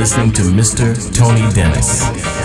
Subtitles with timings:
[0.00, 0.96] listening to Mr.
[1.14, 2.39] Tony Dennis.